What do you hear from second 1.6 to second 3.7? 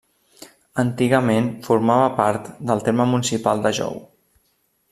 formava part del terme municipal